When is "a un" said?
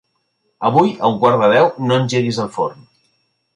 1.01-1.19